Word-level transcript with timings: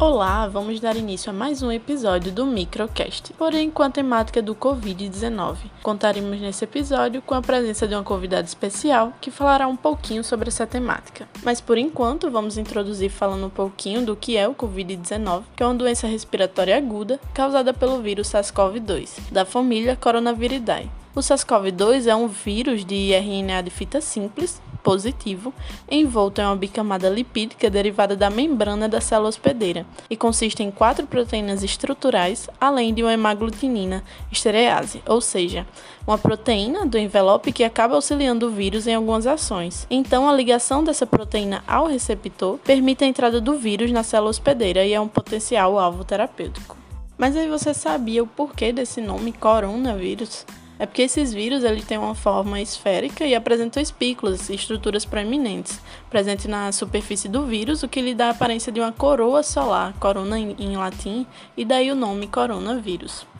Olá, 0.00 0.48
vamos 0.48 0.80
dar 0.80 0.96
início 0.96 1.30
a 1.30 1.32
mais 1.32 1.62
um 1.62 1.70
episódio 1.70 2.32
do 2.32 2.44
Microcast, 2.44 3.32
porém 3.34 3.70
com 3.70 3.80
a 3.80 3.88
temática 3.88 4.42
do 4.42 4.52
Covid-19. 4.52 5.56
Contaremos 5.84 6.40
nesse 6.40 6.64
episódio 6.64 7.22
com 7.22 7.32
a 7.32 7.40
presença 7.40 7.86
de 7.86 7.94
uma 7.94 8.02
convidada 8.02 8.42
especial 8.42 9.12
que 9.20 9.30
falará 9.30 9.68
um 9.68 9.76
pouquinho 9.76 10.24
sobre 10.24 10.48
essa 10.48 10.66
temática. 10.66 11.28
Mas 11.44 11.60
por 11.60 11.78
enquanto, 11.78 12.28
vamos 12.28 12.58
introduzir 12.58 13.08
falando 13.08 13.46
um 13.46 13.50
pouquinho 13.50 14.04
do 14.04 14.16
que 14.16 14.36
é 14.36 14.48
o 14.48 14.54
Covid-19, 14.54 15.44
que 15.54 15.62
é 15.62 15.66
uma 15.66 15.76
doença 15.76 16.08
respiratória 16.08 16.76
aguda 16.76 17.20
causada 17.32 17.72
pelo 17.72 18.02
vírus 18.02 18.28
SARS-CoV-2, 18.30 19.30
da 19.30 19.44
família 19.44 19.94
Coronaviridae. 19.94 20.90
O 21.14 21.20
SARS-CoV-2 21.20 22.08
é 22.08 22.16
um 22.16 22.26
vírus 22.26 22.84
de 22.84 23.12
RNA 23.12 23.62
de 23.62 23.70
fita 23.70 24.00
simples 24.00 24.60
positivo, 24.84 25.52
envolto 25.90 26.42
em 26.42 26.44
uma 26.44 26.54
bicamada 26.54 27.08
lipídica 27.08 27.70
derivada 27.70 28.14
da 28.14 28.28
membrana 28.28 28.86
da 28.86 29.00
célula 29.00 29.30
hospedeira 29.30 29.86
e 30.10 30.16
consiste 30.16 30.62
em 30.62 30.70
quatro 30.70 31.06
proteínas 31.06 31.64
estruturais, 31.64 32.48
além 32.60 32.92
de 32.92 33.02
uma 33.02 33.14
hemaglutinina 33.14 34.04
esterease, 34.30 35.02
ou 35.06 35.22
seja, 35.22 35.66
uma 36.06 36.18
proteína 36.18 36.84
do 36.84 36.98
envelope 36.98 37.50
que 37.50 37.64
acaba 37.64 37.94
auxiliando 37.94 38.46
o 38.46 38.50
vírus 38.50 38.86
em 38.86 38.94
algumas 38.94 39.26
ações. 39.26 39.86
Então, 39.90 40.28
a 40.28 40.32
ligação 40.34 40.84
dessa 40.84 41.06
proteína 41.06 41.64
ao 41.66 41.86
receptor 41.86 42.58
permite 42.58 43.04
a 43.04 43.06
entrada 43.06 43.40
do 43.40 43.56
vírus 43.56 43.90
na 43.90 44.02
célula 44.02 44.30
hospedeira 44.30 44.84
e 44.84 44.92
é 44.92 45.00
um 45.00 45.08
potencial 45.08 45.78
alvo 45.78 46.04
terapêutico. 46.04 46.76
Mas 47.16 47.36
aí 47.36 47.48
você 47.48 47.72
sabia 47.72 48.22
o 48.22 48.26
porquê 48.26 48.72
desse 48.72 49.00
nome 49.00 49.32
coronavírus? 49.32 50.44
É 50.78 50.86
porque 50.86 51.02
esses 51.02 51.32
vírus 51.32 51.62
ele 51.62 51.82
têm 51.82 51.98
uma 51.98 52.14
forma 52.14 52.60
esférica 52.60 53.24
e 53.24 53.34
apresentam 53.34 53.82
espículas 53.82 54.50
estruturas 54.50 55.04
proeminentes, 55.04 55.80
presente 56.10 56.48
na 56.48 56.72
superfície 56.72 57.28
do 57.28 57.46
vírus, 57.46 57.82
o 57.82 57.88
que 57.88 58.00
lhe 58.00 58.14
dá 58.14 58.26
a 58.26 58.30
aparência 58.30 58.72
de 58.72 58.80
uma 58.80 58.90
coroa 58.90 59.42
solar, 59.42 59.92
corona 60.00 60.38
em 60.38 60.76
latim, 60.76 61.26
e 61.56 61.64
daí 61.64 61.92
o 61.92 61.94
nome 61.94 62.26
coronavírus. 62.26 63.33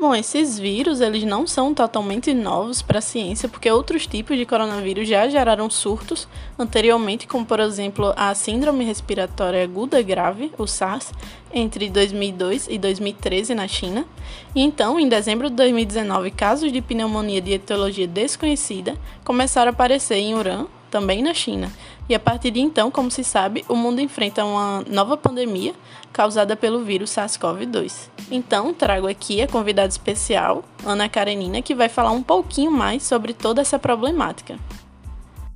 Bom, 0.00 0.14
esses 0.14 0.58
vírus 0.58 1.02
eles 1.02 1.24
não 1.24 1.46
são 1.46 1.74
totalmente 1.74 2.32
novos 2.32 2.80
para 2.80 3.00
a 3.00 3.02
ciência, 3.02 3.50
porque 3.50 3.70
outros 3.70 4.06
tipos 4.06 4.38
de 4.38 4.46
coronavírus 4.46 5.06
já 5.06 5.28
geraram 5.28 5.68
surtos 5.68 6.26
anteriormente, 6.58 7.26
como 7.26 7.44
por 7.44 7.60
exemplo 7.60 8.14
a 8.16 8.34
síndrome 8.34 8.82
respiratória 8.82 9.62
aguda 9.62 10.00
grave, 10.00 10.52
o 10.56 10.66
SARS, 10.66 11.12
entre 11.52 11.90
2002 11.90 12.66
e 12.70 12.78
2013 12.78 13.54
na 13.54 13.68
China. 13.68 14.06
E 14.54 14.62
então, 14.62 14.98
em 14.98 15.06
dezembro 15.06 15.50
de 15.50 15.56
2019, 15.56 16.30
casos 16.30 16.72
de 16.72 16.80
pneumonia 16.80 17.42
de 17.42 17.52
etiologia 17.52 18.08
desconhecida 18.08 18.96
começaram 19.22 19.68
a 19.68 19.74
aparecer 19.74 20.16
em 20.16 20.34
Uran, 20.34 20.66
também 20.90 21.22
na 21.22 21.32
China. 21.32 21.70
E 22.08 22.14
a 22.14 22.18
partir 22.18 22.50
de 22.50 22.60
então, 22.60 22.90
como 22.90 23.10
se 23.10 23.22
sabe, 23.22 23.64
o 23.68 23.76
mundo 23.76 24.00
enfrenta 24.00 24.44
uma 24.44 24.84
nova 24.88 25.16
pandemia 25.16 25.72
causada 26.12 26.56
pelo 26.56 26.82
vírus 26.82 27.10
SARS-CoV-2. 27.10 28.08
Então, 28.30 28.74
trago 28.74 29.06
aqui 29.06 29.40
a 29.40 29.46
convidada 29.46 29.88
especial, 29.88 30.64
Ana 30.84 31.08
Karenina, 31.08 31.62
que 31.62 31.74
vai 31.74 31.88
falar 31.88 32.10
um 32.10 32.22
pouquinho 32.22 32.72
mais 32.72 33.04
sobre 33.04 33.32
toda 33.32 33.60
essa 33.60 33.78
problemática. 33.78 34.58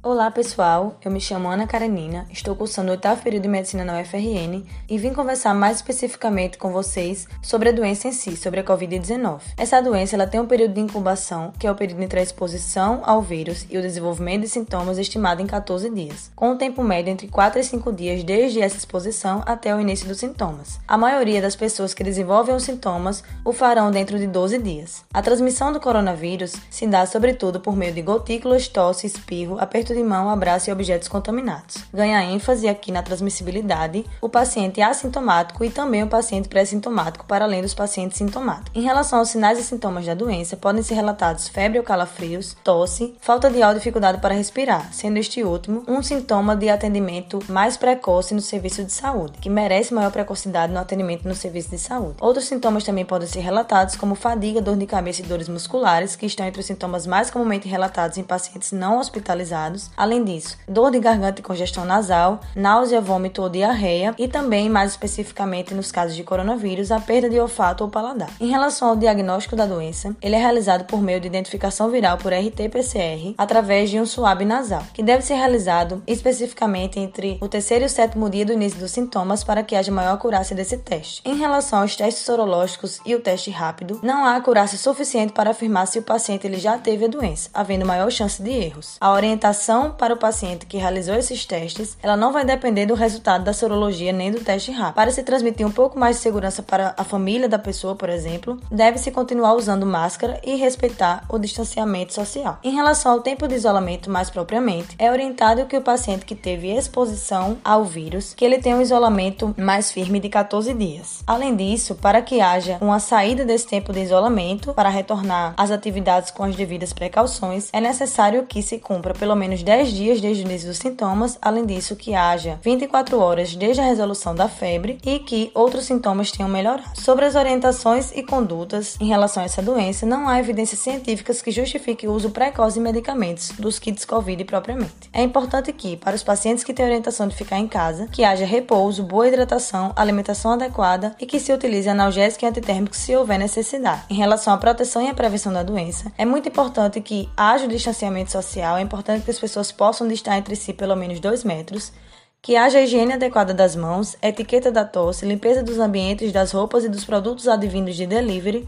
Olá 0.06 0.30
pessoal, 0.30 0.98
eu 1.02 1.10
me 1.10 1.18
chamo 1.18 1.48
Ana 1.48 1.66
Karenina, 1.66 2.26
estou 2.30 2.54
cursando 2.54 2.88
o 2.88 2.90
oitavo 2.90 3.22
período 3.22 3.44
de 3.44 3.48
medicina 3.48 3.86
na 3.86 4.02
UFRN 4.02 4.62
e 4.86 4.98
vim 4.98 5.14
conversar 5.14 5.54
mais 5.54 5.76
especificamente 5.76 6.58
com 6.58 6.70
vocês 6.70 7.26
sobre 7.40 7.70
a 7.70 7.72
doença 7.72 8.08
em 8.08 8.12
si, 8.12 8.36
sobre 8.36 8.60
a 8.60 8.62
Covid-19. 8.62 9.40
Essa 9.56 9.80
doença 9.80 10.14
ela 10.14 10.26
tem 10.26 10.38
um 10.38 10.46
período 10.46 10.74
de 10.74 10.80
incubação, 10.82 11.54
que 11.58 11.66
é 11.66 11.70
o 11.70 11.74
período 11.74 12.02
entre 12.02 12.20
a 12.20 12.22
exposição 12.22 13.00
ao 13.02 13.22
vírus 13.22 13.64
e 13.70 13.78
o 13.78 13.80
desenvolvimento 13.80 14.42
de 14.42 14.48
sintomas 14.48 14.98
estimado 14.98 15.40
em 15.40 15.46
14 15.46 15.88
dias, 15.88 16.30
com 16.36 16.50
um 16.50 16.58
tempo 16.58 16.84
médio 16.84 17.10
entre 17.10 17.26
4 17.26 17.58
e 17.58 17.64
5 17.64 17.90
dias 17.90 18.22
desde 18.22 18.60
essa 18.60 18.76
exposição 18.76 19.42
até 19.46 19.74
o 19.74 19.80
início 19.80 20.06
dos 20.06 20.18
sintomas. 20.18 20.78
A 20.86 20.98
maioria 20.98 21.40
das 21.40 21.56
pessoas 21.56 21.94
que 21.94 22.04
desenvolvem 22.04 22.54
os 22.54 22.64
sintomas 22.64 23.24
o 23.42 23.54
farão 23.54 23.90
dentro 23.90 24.18
de 24.18 24.26
12 24.26 24.58
dias. 24.58 25.02
A 25.14 25.22
transmissão 25.22 25.72
do 25.72 25.80
coronavírus 25.80 26.52
se 26.68 26.86
dá 26.86 27.06
sobretudo 27.06 27.58
por 27.58 27.74
meio 27.74 27.94
de 27.94 28.02
gotículas, 28.02 28.68
tosse, 28.68 29.06
espirro, 29.06 29.58
aperto 29.58 29.93
de 29.94 30.02
mão, 30.02 30.28
abraço 30.28 30.68
e 30.68 30.72
objetos 30.72 31.08
contaminados. 31.08 31.76
Ganha 31.92 32.22
ênfase 32.24 32.68
aqui 32.68 32.92
na 32.92 33.02
transmissibilidade 33.02 34.04
o 34.20 34.28
paciente 34.28 34.82
assintomático 34.82 35.64
e 35.64 35.70
também 35.70 36.02
o 36.02 36.08
paciente 36.08 36.48
pré-sintomático, 36.48 37.24
para 37.26 37.44
além 37.44 37.62
dos 37.62 37.74
pacientes 37.74 38.18
sintomáticos. 38.18 38.72
Em 38.74 38.82
relação 38.82 39.18
aos 39.18 39.28
sinais 39.28 39.58
e 39.58 39.62
sintomas 39.62 40.04
da 40.04 40.14
doença, 40.14 40.56
podem 40.56 40.82
ser 40.82 40.94
relatados 40.94 41.48
febre 41.48 41.78
ou 41.78 41.84
calafrios, 41.84 42.56
tosse, 42.64 43.14
falta 43.20 43.50
de 43.50 43.62
ar 43.62 43.68
ou 43.68 43.74
dificuldade 43.74 44.20
para 44.20 44.34
respirar, 44.34 44.92
sendo 44.92 45.18
este 45.18 45.42
último 45.42 45.84
um 45.86 46.02
sintoma 46.02 46.56
de 46.56 46.68
atendimento 46.68 47.38
mais 47.48 47.76
precoce 47.76 48.34
no 48.34 48.40
serviço 48.40 48.84
de 48.84 48.92
saúde, 48.92 49.38
que 49.40 49.50
merece 49.50 49.94
maior 49.94 50.10
precocidade 50.10 50.72
no 50.72 50.78
atendimento 50.78 51.26
no 51.26 51.34
serviço 51.34 51.70
de 51.70 51.78
saúde. 51.78 52.16
Outros 52.20 52.46
sintomas 52.46 52.84
também 52.84 53.04
podem 53.04 53.28
ser 53.28 53.40
relatados, 53.40 53.96
como 53.96 54.14
fadiga, 54.14 54.60
dor 54.60 54.76
de 54.76 54.86
cabeça 54.86 55.22
e 55.22 55.24
dores 55.24 55.48
musculares, 55.48 56.16
que 56.16 56.26
estão 56.26 56.46
entre 56.46 56.60
os 56.60 56.66
sintomas 56.66 57.06
mais 57.06 57.30
comumente 57.30 57.68
relatados 57.68 58.18
em 58.18 58.22
pacientes 58.22 58.72
não 58.72 58.98
hospitalizados 58.98 59.83
Além 59.96 60.24
disso, 60.24 60.56
dor 60.68 60.90
de 60.90 60.98
garganta 60.98 61.40
e 61.40 61.44
congestão 61.44 61.84
nasal, 61.84 62.40
náusea, 62.54 63.00
vômito 63.00 63.42
ou 63.42 63.48
diarreia 63.48 64.14
e 64.18 64.28
também, 64.28 64.68
mais 64.68 64.92
especificamente 64.92 65.74
nos 65.74 65.90
casos 65.92 66.16
de 66.16 66.24
coronavírus, 66.24 66.90
a 66.90 67.00
perda 67.00 67.28
de 67.28 67.38
olfato 67.38 67.84
ou 67.84 67.90
paladar. 67.90 68.30
Em 68.40 68.50
relação 68.50 68.88
ao 68.88 68.96
diagnóstico 68.96 69.56
da 69.56 69.66
doença, 69.66 70.14
ele 70.20 70.34
é 70.34 70.38
realizado 70.38 70.84
por 70.84 71.00
meio 71.00 71.20
de 71.20 71.26
identificação 71.26 71.90
viral 71.90 72.18
por 72.18 72.32
RT-PCR 72.32 73.34
através 73.36 73.90
de 73.90 74.00
um 74.00 74.06
suave 74.06 74.44
nasal, 74.44 74.82
que 74.92 75.02
deve 75.02 75.22
ser 75.22 75.34
realizado 75.34 76.02
especificamente 76.06 76.98
entre 76.98 77.38
o 77.40 77.48
terceiro 77.48 77.84
e 77.84 77.86
o 77.86 77.90
sétimo 77.90 78.30
dia 78.30 78.44
do 78.44 78.52
início 78.52 78.78
dos 78.78 78.90
sintomas 78.90 79.42
para 79.42 79.62
que 79.62 79.76
haja 79.76 79.92
maior 79.92 80.14
acurácia 80.14 80.54
desse 80.54 80.76
teste. 80.78 81.22
Em 81.24 81.36
relação 81.36 81.80
aos 81.80 81.96
testes 81.96 82.24
sorológicos 82.24 83.00
e 83.04 83.14
o 83.14 83.20
teste 83.20 83.50
rápido, 83.50 84.00
não 84.02 84.24
há 84.24 84.36
acurácia 84.36 84.78
suficiente 84.78 85.32
para 85.32 85.50
afirmar 85.50 85.86
se 85.86 85.98
o 85.98 86.02
paciente 86.02 86.46
ele 86.46 86.58
já 86.58 86.78
teve 86.78 87.04
a 87.04 87.08
doença, 87.08 87.50
havendo 87.52 87.86
maior 87.86 88.10
chance 88.10 88.42
de 88.42 88.50
erros. 88.50 88.96
A 89.00 89.12
orientação 89.12 89.73
para 89.90 90.14
o 90.14 90.18
paciente 90.18 90.66
que 90.66 90.78
realizou 90.78 91.14
esses 91.14 91.44
testes, 91.44 91.96
ela 92.02 92.16
não 92.16 92.32
vai 92.32 92.44
depender 92.44 92.86
do 92.86 92.94
resultado 92.94 93.44
da 93.44 93.52
sorologia 93.52 94.12
nem 94.12 94.30
do 94.30 94.40
teste 94.40 94.70
rápido. 94.70 94.94
Para 94.94 95.10
se 95.10 95.22
transmitir 95.22 95.66
um 95.66 95.70
pouco 95.70 95.98
mais 95.98 96.16
de 96.16 96.22
segurança 96.22 96.62
para 96.62 96.94
a 96.96 97.04
família 97.04 97.48
da 97.48 97.58
pessoa, 97.58 97.94
por 97.94 98.08
exemplo, 98.08 98.58
deve-se 98.70 99.10
continuar 99.10 99.54
usando 99.54 99.84
máscara 99.84 100.40
e 100.44 100.54
respeitar 100.54 101.24
o 101.28 101.38
distanciamento 101.38 102.12
social. 102.12 102.58
Em 102.62 102.74
relação 102.74 103.12
ao 103.12 103.20
tempo 103.20 103.48
de 103.48 103.54
isolamento 103.54 104.10
mais 104.10 104.30
propriamente, 104.30 104.94
é 104.98 105.10
orientado 105.10 105.66
que 105.66 105.76
o 105.76 105.82
paciente 105.82 106.24
que 106.24 106.34
teve 106.34 106.70
exposição 106.70 107.58
ao 107.64 107.84
vírus, 107.84 108.34
que 108.34 108.44
ele 108.44 108.58
tenha 108.58 108.76
um 108.76 108.82
isolamento 108.82 109.54
mais 109.58 109.90
firme 109.90 110.20
de 110.20 110.28
14 110.28 110.72
dias. 110.74 111.22
Além 111.26 111.56
disso, 111.56 111.94
para 111.96 112.22
que 112.22 112.40
haja 112.40 112.78
uma 112.80 113.00
saída 113.00 113.44
desse 113.44 113.66
tempo 113.66 113.92
de 113.92 114.00
isolamento 114.00 114.72
para 114.74 114.88
retornar 114.88 115.54
às 115.56 115.70
atividades 115.70 116.30
com 116.30 116.44
as 116.44 116.54
devidas 116.54 116.92
precauções, 116.92 117.68
é 117.72 117.80
necessário 117.80 118.46
que 118.46 118.62
se 118.62 118.78
cumpra 118.78 119.14
pelo 119.14 119.34
menos 119.34 119.62
10 119.64 119.92
dias 119.92 120.20
desde 120.20 120.42
o 120.42 120.46
início 120.46 120.68
dos 120.68 120.78
sintomas, 120.78 121.38
além 121.40 121.64
disso 121.64 121.96
que 121.96 122.14
haja 122.14 122.58
24 122.62 123.18
horas 123.18 123.56
desde 123.56 123.80
a 123.80 123.84
resolução 123.84 124.34
da 124.34 124.46
febre 124.48 124.98
e 125.04 125.18
que 125.18 125.50
outros 125.54 125.86
sintomas 125.86 126.30
tenham 126.30 126.50
melhorado. 126.50 126.84
Sobre 126.94 127.24
as 127.24 127.34
orientações 127.34 128.12
e 128.14 128.22
condutas 128.22 128.96
em 129.00 129.06
relação 129.06 129.42
a 129.42 129.46
essa 129.46 129.62
doença, 129.62 130.04
não 130.04 130.28
há 130.28 130.38
evidências 130.38 130.80
científicas 130.80 131.40
que 131.40 131.50
justifiquem 131.50 132.08
o 132.08 132.12
uso 132.12 132.30
precoce 132.30 132.74
de 132.74 132.80
medicamentos 132.80 133.50
dos 133.58 133.78
kits 133.78 134.04
COVID 134.04 134.44
propriamente. 134.44 135.08
É 135.12 135.22
importante 135.22 135.72
que, 135.72 135.96
para 135.96 136.14
os 136.14 136.22
pacientes 136.22 136.62
que 136.62 136.74
têm 136.74 136.84
orientação 136.84 137.26
de 137.26 137.34
ficar 137.34 137.58
em 137.58 137.66
casa, 137.66 138.06
que 138.08 138.22
haja 138.22 138.44
repouso, 138.44 139.02
boa 139.02 139.26
hidratação, 139.26 139.92
alimentação 139.96 140.52
adequada 140.52 141.16
e 141.18 141.24
que 141.24 141.40
se 141.40 141.52
utilize 141.52 141.88
analgésico 141.88 142.44
e 142.44 142.48
antitérmico 142.48 142.94
se 142.94 143.16
houver 143.16 143.38
necessidade. 143.38 144.02
Em 144.10 144.14
relação 144.14 144.52
à 144.52 144.58
proteção 144.58 145.00
e 145.00 145.08
à 145.08 145.14
prevenção 145.14 145.52
da 145.52 145.62
doença, 145.62 146.12
é 146.18 146.24
muito 146.24 146.48
importante 146.48 147.00
que 147.00 147.28
haja 147.36 147.64
o 147.64 147.68
distanciamento 147.68 148.30
social, 148.30 148.76
é 148.76 148.82
importante 148.82 149.24
que 149.24 149.30
as 149.30 149.38
pessoas 149.44 149.70
possam 149.70 150.08
distar 150.08 150.38
entre 150.38 150.56
si 150.56 150.72
pelo 150.72 150.96
menos 150.96 151.20
2 151.20 151.44
metros, 151.44 151.92
que 152.40 152.56
haja 152.56 152.80
higiene 152.80 153.12
adequada 153.12 153.52
das 153.52 153.76
mãos, 153.76 154.16
etiqueta 154.22 154.72
da 154.72 154.86
tosse, 154.86 155.26
limpeza 155.26 155.62
dos 155.62 155.78
ambientes, 155.78 156.32
das 156.32 156.50
roupas 156.50 156.82
e 156.82 156.88
dos 156.88 157.04
produtos 157.04 157.46
advindos 157.46 157.94
de 157.94 158.06
delivery 158.06 158.66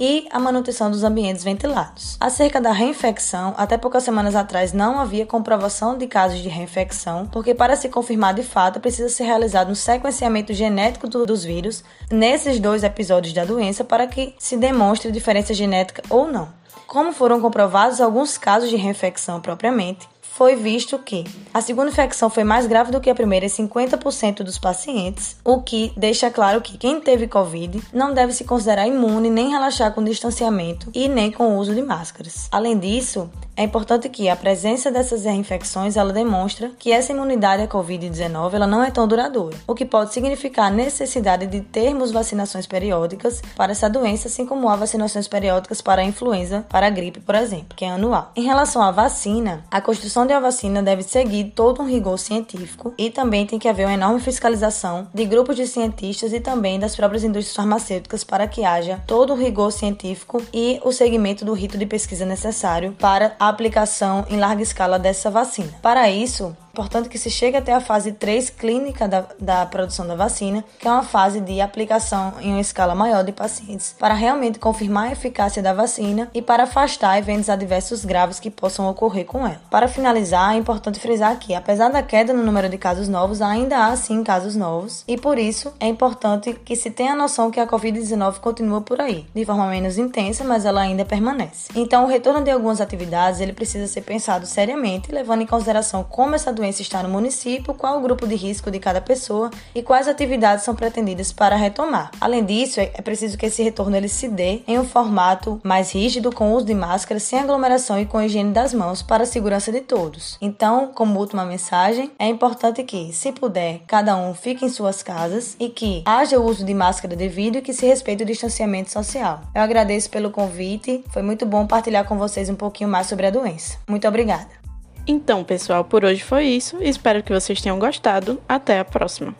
e 0.00 0.26
a 0.30 0.38
manutenção 0.38 0.90
dos 0.90 1.04
ambientes 1.04 1.44
ventilados. 1.44 2.16
Acerca 2.18 2.58
da 2.58 2.72
reinfecção, 2.72 3.54
até 3.58 3.76
poucas 3.76 4.02
semanas 4.02 4.34
atrás 4.34 4.72
não 4.72 4.98
havia 4.98 5.26
comprovação 5.26 5.96
de 5.96 6.06
casos 6.06 6.40
de 6.40 6.48
reinfecção, 6.48 7.26
porque 7.26 7.54
para 7.54 7.76
se 7.76 7.90
confirmar 7.90 8.32
de 8.32 8.42
fato 8.42 8.80
precisa 8.80 9.10
ser 9.10 9.24
realizado 9.24 9.70
um 9.70 9.74
sequenciamento 9.74 10.54
genético 10.54 11.06
do, 11.06 11.26
dos 11.26 11.44
vírus 11.44 11.84
nesses 12.10 12.58
dois 12.58 12.82
episódios 12.82 13.34
da 13.34 13.44
doença 13.44 13.84
para 13.84 14.06
que 14.06 14.34
se 14.38 14.56
demonstre 14.56 15.12
diferença 15.12 15.52
genética 15.52 16.02
ou 16.08 16.26
não. 16.26 16.48
Como 16.86 17.12
foram 17.12 17.40
comprovados 17.40 18.00
alguns 18.00 18.36
casos 18.36 18.70
de 18.70 18.76
reinfecção 18.76 19.40
propriamente, 19.40 20.08
foi 20.36 20.56
visto 20.56 20.98
que 20.98 21.24
a 21.52 21.60
segunda 21.60 21.90
infecção 21.90 22.28
foi 22.28 22.42
mais 22.42 22.66
grave 22.66 22.90
do 22.90 23.00
que 23.00 23.08
a 23.08 23.14
primeira 23.14 23.46
em 23.46 23.48
50% 23.48 24.42
dos 24.42 24.58
pacientes, 24.58 25.36
o 25.44 25.62
que 25.62 25.92
deixa 25.96 26.28
claro 26.28 26.60
que 26.60 26.76
quem 26.76 27.00
teve 27.00 27.28
Covid 27.28 27.80
não 27.92 28.12
deve 28.12 28.32
se 28.32 28.42
considerar 28.42 28.88
imune 28.88 29.30
nem 29.30 29.50
relaxar 29.50 29.92
com 29.92 30.02
distanciamento 30.02 30.90
e 30.92 31.08
nem 31.08 31.30
com 31.30 31.54
o 31.54 31.58
uso 31.58 31.72
de 31.72 31.82
máscaras. 31.82 32.48
Além 32.50 32.76
disso, 32.76 33.30
É 33.56 33.62
importante 33.62 34.08
que 34.08 34.28
a 34.28 34.34
presença 34.34 34.90
dessas 34.90 35.24
reinfecções 35.24 35.96
ela 35.96 36.12
demonstra 36.12 36.72
que 36.76 36.90
essa 36.90 37.12
imunidade 37.12 37.62
à 37.62 37.68
Covid-19 37.68 38.52
ela 38.52 38.66
não 38.66 38.82
é 38.82 38.90
tão 38.90 39.06
duradoura, 39.06 39.56
o 39.64 39.76
que 39.76 39.84
pode 39.84 40.12
significar 40.12 40.66
a 40.66 40.74
necessidade 40.74 41.46
de 41.46 41.60
termos 41.60 42.10
vacinações 42.10 42.66
periódicas 42.66 43.40
para 43.54 43.70
essa 43.70 43.88
doença, 43.88 44.26
assim 44.26 44.44
como 44.44 44.68
há 44.68 44.74
vacinações 44.74 45.28
periódicas 45.28 45.80
para 45.80 46.02
a 46.02 46.04
influenza, 46.04 46.66
para 46.68 46.88
a 46.88 46.90
gripe, 46.90 47.20
por 47.20 47.36
exemplo, 47.36 47.76
que 47.76 47.84
é 47.84 47.90
anual. 47.90 48.32
Em 48.34 48.42
relação 48.42 48.82
à 48.82 48.90
vacina, 48.90 49.64
a 49.70 49.80
construção 49.80 50.26
de 50.26 50.32
uma 50.32 50.40
vacina 50.40 50.82
deve 50.82 51.04
seguir 51.04 51.52
todo 51.54 51.80
um 51.80 51.86
rigor 51.86 52.18
científico 52.18 52.92
e 52.98 53.08
também 53.08 53.46
tem 53.46 53.60
que 53.60 53.68
haver 53.68 53.86
uma 53.86 53.94
enorme 53.94 54.18
fiscalização 54.18 55.06
de 55.14 55.24
grupos 55.24 55.54
de 55.54 55.68
cientistas 55.68 56.32
e 56.32 56.40
também 56.40 56.80
das 56.80 56.96
próprias 56.96 57.22
indústrias 57.22 57.54
farmacêuticas 57.54 58.24
para 58.24 58.48
que 58.48 58.64
haja 58.64 59.00
todo 59.06 59.32
o 59.32 59.36
rigor 59.36 59.70
científico 59.70 60.42
e 60.52 60.80
o 60.82 60.90
segmento 60.90 61.44
do 61.44 61.52
rito 61.52 61.78
de 61.78 61.86
pesquisa 61.86 62.26
necessário 62.26 62.96
para 62.98 63.36
a 63.44 63.48
aplicação 63.48 64.24
em 64.28 64.38
larga 64.38 64.62
escala 64.62 64.98
dessa 64.98 65.30
vacina. 65.30 65.72
Para 65.82 66.10
isso, 66.10 66.56
Importante 66.74 67.08
que 67.08 67.18
se 67.18 67.30
chegue 67.30 67.56
até 67.56 67.72
a 67.72 67.80
fase 67.80 68.10
3 68.10 68.50
clínica 68.50 69.06
da, 69.06 69.24
da 69.38 69.64
produção 69.64 70.04
da 70.08 70.16
vacina, 70.16 70.64
que 70.76 70.88
é 70.88 70.90
uma 70.90 71.04
fase 71.04 71.40
de 71.40 71.60
aplicação 71.60 72.34
em 72.40 72.50
uma 72.50 72.60
escala 72.60 72.96
maior 72.96 73.22
de 73.22 73.30
pacientes, 73.30 73.94
para 73.96 74.12
realmente 74.12 74.58
confirmar 74.58 75.06
a 75.06 75.12
eficácia 75.12 75.62
da 75.62 75.72
vacina 75.72 76.28
e 76.34 76.42
para 76.42 76.64
afastar 76.64 77.16
eventos 77.16 77.48
adversos 77.48 78.04
graves 78.04 78.40
que 78.40 78.50
possam 78.50 78.90
ocorrer 78.90 79.24
com 79.24 79.46
ela. 79.46 79.60
Para 79.70 79.86
finalizar, 79.86 80.52
é 80.52 80.58
importante 80.58 80.98
frisar 80.98 81.38
que, 81.38 81.54
apesar 81.54 81.90
da 81.90 82.02
queda 82.02 82.32
no 82.32 82.42
número 82.42 82.68
de 82.68 82.76
casos 82.76 83.08
novos, 83.08 83.40
ainda 83.40 83.86
há 83.86 83.94
sim 83.94 84.24
casos 84.24 84.56
novos, 84.56 85.04
e 85.06 85.16
por 85.16 85.38
isso 85.38 85.72
é 85.78 85.86
importante 85.86 86.54
que 86.64 86.74
se 86.74 86.90
tenha 86.90 87.12
a 87.12 87.16
noção 87.16 87.52
que 87.52 87.60
a 87.60 87.68
Covid-19 87.68 88.40
continua 88.40 88.80
por 88.80 89.00
aí, 89.00 89.24
de 89.32 89.44
forma 89.44 89.68
menos 89.68 89.96
intensa, 89.96 90.42
mas 90.42 90.64
ela 90.64 90.80
ainda 90.80 91.04
permanece. 91.04 91.70
Então, 91.76 92.02
o 92.02 92.08
retorno 92.08 92.42
de 92.42 92.50
algumas 92.50 92.80
atividades 92.80 93.38
ele 93.38 93.52
precisa 93.52 93.86
ser 93.86 94.00
pensado 94.00 94.44
seriamente, 94.44 95.12
levando 95.12 95.42
em 95.42 95.46
consideração 95.46 96.02
como 96.02 96.34
essa 96.34 96.52
doença 96.52 96.63
doença 96.64 96.80
está 96.80 97.02
no 97.02 97.10
município, 97.10 97.74
qual 97.74 97.98
o 97.98 98.00
grupo 98.00 98.26
de 98.26 98.34
risco 98.34 98.70
de 98.70 98.78
cada 98.78 99.00
pessoa 99.00 99.50
e 99.74 99.82
quais 99.82 100.08
atividades 100.08 100.64
são 100.64 100.74
pretendidas 100.74 101.30
para 101.30 101.56
retomar. 101.56 102.10
Além 102.18 102.42
disso, 102.42 102.80
é 102.80 103.02
preciso 103.02 103.36
que 103.36 103.46
esse 103.46 103.62
retorno 103.62 103.94
ele 103.94 104.08
se 104.08 104.28
dê 104.28 104.62
em 104.66 104.78
um 104.78 104.84
formato 104.84 105.60
mais 105.62 105.92
rígido, 105.92 106.32
com 106.32 106.54
uso 106.54 106.64
de 106.64 106.74
máscara, 106.74 107.20
sem 107.20 107.38
aglomeração 107.38 108.00
e 108.00 108.06
com 108.06 108.20
higiene 108.20 108.52
das 108.52 108.72
mãos 108.72 109.02
para 109.02 109.24
a 109.24 109.26
segurança 109.26 109.70
de 109.70 109.82
todos. 109.82 110.38
Então, 110.40 110.90
como 110.94 111.20
última 111.20 111.44
mensagem, 111.44 112.10
é 112.18 112.26
importante 112.26 112.82
que, 112.82 113.12
se 113.12 113.30
puder, 113.30 113.82
cada 113.86 114.16
um 114.16 114.32
fique 114.32 114.64
em 114.64 114.70
suas 114.70 115.02
casas 115.02 115.56
e 115.60 115.68
que 115.68 116.02
haja 116.06 116.38
o 116.38 116.46
uso 116.46 116.64
de 116.64 116.72
máscara 116.72 117.14
devido 117.14 117.58
e 117.58 117.62
que 117.62 117.74
se 117.74 117.86
respeite 117.86 118.22
o 118.22 118.26
distanciamento 118.26 118.90
social. 118.90 119.42
Eu 119.54 119.60
agradeço 119.60 120.08
pelo 120.08 120.30
convite, 120.30 121.04
foi 121.10 121.22
muito 121.22 121.44
bom 121.44 121.66
partilhar 121.66 122.06
com 122.06 122.16
vocês 122.16 122.48
um 122.48 122.54
pouquinho 122.54 122.88
mais 122.88 123.06
sobre 123.06 123.26
a 123.26 123.30
doença. 123.30 123.76
Muito 123.86 124.08
obrigada. 124.08 124.63
Então, 125.06 125.44
pessoal, 125.44 125.84
por 125.84 126.04
hoje 126.04 126.22
foi 126.22 126.46
isso. 126.46 126.78
Espero 126.80 127.22
que 127.22 127.32
vocês 127.32 127.60
tenham 127.60 127.78
gostado. 127.78 128.40
Até 128.48 128.78
a 128.78 128.84
próxima. 128.84 129.34